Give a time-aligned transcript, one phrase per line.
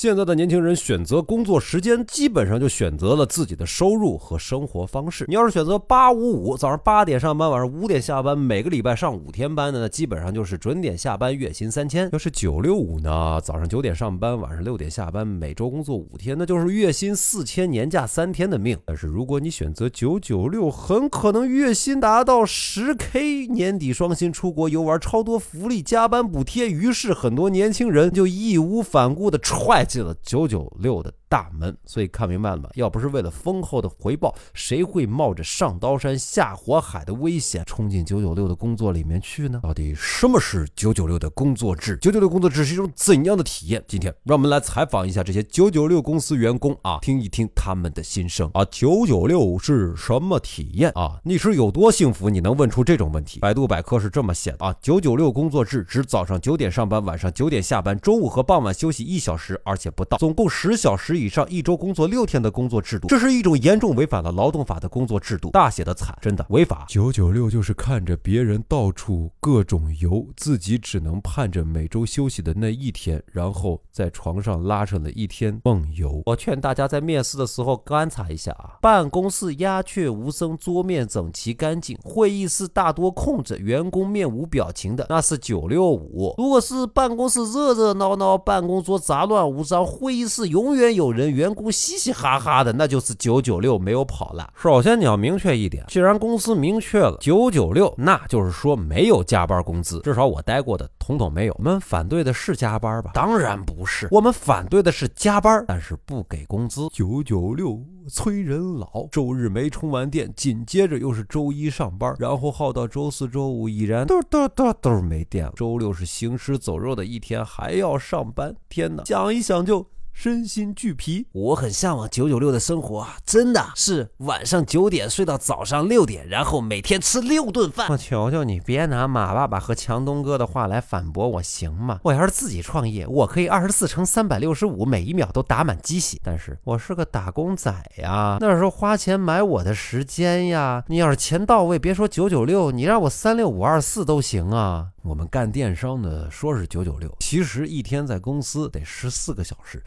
[0.00, 5.24] 现在的年轻人选择工作时间，基本上就选择了自己的收入和生活方式。
[5.26, 12.08] 你要是选择八五五，早上八点上班，晚上五点下班，每个礼拜上五天班的，那基本上就是准点下班，月薪三千。
[12.12, 18.78] 要是九六五呢，早上九点上班，晚上六点下班，每周工作五天，那就是月薪四千，年假三天的命。
[18.84, 26.70] 但是如果你选择九九六，很可能月薪达到十 K，年底双薪出国游玩，超多福利，加班补贴。
[26.70, 29.87] 于是很多年轻人就义无反顾地踹。
[29.88, 31.12] 进了九九六的。
[31.28, 32.70] 大门，所以看明白了吗？
[32.74, 39.60] 要不是为了丰厚的回报，谁会冒着上刀山下火海的危险冲进九九六的工作里面去呢？
[39.62, 41.98] 到底什么是九九六的工作制？
[42.00, 43.84] 九九六工作制是一种怎样的体验？
[43.86, 48.64] 今天让我们来采访一下这些九九六公司员工啊，听一听他们的心声啊。
[48.70, 51.20] 九九六是什么体验啊？
[51.24, 52.30] 你是有多幸福？
[52.30, 53.38] 你能问出这种问题？
[53.40, 61.17] 百度百科是这么写的啊：九九六工作制指早上九点上班，晚上九点下班，中午和傍晚休息一小时，而且不到，总共十小时。
[61.18, 66.86] 以上一周工作六天的工作制度，这是一种严重违反了劳动法的工作制度，大写的惨，真的违法。
[66.88, 76.22] 九九六就是看着别人到处各种游，自己只能盼着每周休息的那一天，然后在床上拉上了一天梦游。
[76.26, 86.34] 我劝大家在面试的时候观察一下啊，办公室鸦雀无声，桌面整齐干净，会议室大多空着，员工面无表情的，那是九六五。
[86.38, 91.07] 如果是办公室热热闹闹，办公桌杂乱无章，会议室永远有。
[91.10, 94.52] 人员工嘻嘻哈哈的，那就是九九六没有跑了。
[94.56, 100.00] 首先你要明确一点，既然公司明确了九九六，那就是说没有加班工资。
[100.00, 101.54] 至少我待过的统统没有。
[101.58, 103.10] 我们反对的是加班吧？
[103.14, 106.88] 当然不是，我们反对的是加班，但是不给工资。
[106.92, 115.52] 九九六催人老，周日没充完电，紧接着又是周一上班，然后耗到周四周五已然都都都都没电了。
[115.56, 118.54] 周六是行尸走肉的一天，还要上班。
[118.68, 119.86] 天哪，想一想就。
[120.20, 127.86] 身心俱疲，我很向往九九六的生活，真的是晚上九点睡到早上六点，然后每天吃六顿饭。
[127.88, 132.00] 我求求你，别拿马爸爸和强东哥的话来反驳我，行吗？
[132.02, 136.18] 我要是自己创业，我可以二十四乘三百六十五，每一秒都打满鸡血。
[136.24, 140.82] 但是我是个打工仔呀，那时候花钱买我的时间呀。
[140.88, 144.88] 你要是钱到位，别说九九六，你让我三六五二四都行啊。
[145.08, 149.82] 我们干电商的说是九九六，其实一天在公司得十四个小时。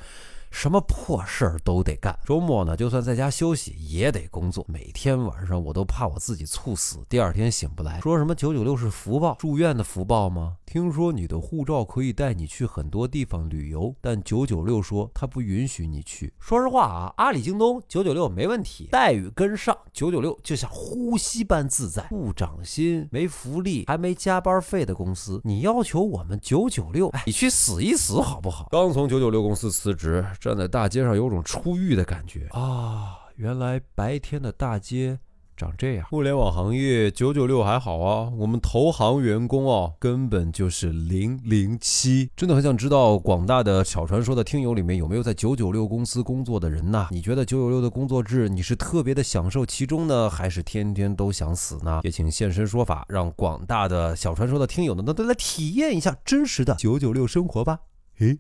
[0.51, 4.63] 什么破事儿都得干，周末呢，就算在家休息也得工作。
[4.67, 8.00] 每天晚上我都怕我自己猝死，第二天醒不来。
[8.01, 10.57] 说什么九九六是福报，住院的福报吗？
[10.66, 16.31] 听说你的护照可以带你去很多地方旅游，但九九六说他不允许你去。
[16.40, 28.67] 说实话啊，阿里、京东九九六没问题，待遇跟上，九九六就像呼吸般自在，不涨薪、没福利、还没加班费的公司，你要求我们九九六，你去死一死好不好？
[28.69, 30.23] 刚从九九六公司辞职。
[30.41, 33.19] 站在大街上，有种出狱的感觉啊！
[33.35, 35.19] 原来白天的大街
[35.56, 36.07] 长这样。
[36.09, 42.31] 互联网行业九九六还好啊，我们投行员工哦，根本就是零零七。
[42.35, 47.09] 真的很想知道广大的小传说的听友里面有没有在九九六公司工作的人呢？
[47.12, 52.02] 你觉得九九六的工作制你是特别的享受其中呢，还是天天都想死呢？
[52.03, 57.78] 也请现身说法，让广大的小传说的听友呢都来体验一下真实的九九六生活吧。
[58.18, 58.40] 嘿，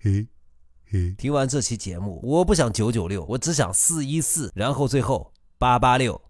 [0.00, 0.26] 嘿。
[1.18, 6.20] 听完这期节目，我不想九九六，我只想四一四，然后最后八八六。